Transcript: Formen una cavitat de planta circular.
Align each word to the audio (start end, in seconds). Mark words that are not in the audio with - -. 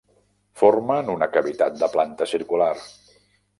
Formen 0.61 1.11
una 1.17 1.27
cavitat 1.37 1.79
de 1.83 1.91
planta 1.97 2.29
circular. 2.35 2.73